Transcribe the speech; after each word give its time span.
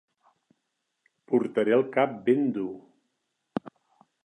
Portaré 1.33 1.77
el 1.77 1.85
cap 1.99 2.17
ben 2.31 2.43
dur. 2.57 2.69